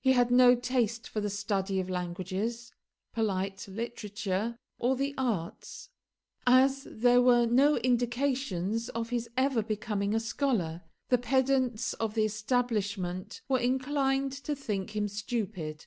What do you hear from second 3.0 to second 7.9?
polite literature, or the arts. As there were no